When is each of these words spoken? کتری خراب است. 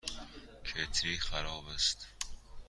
کتری 0.63 1.17
خراب 1.17 1.65
است. 1.67 2.07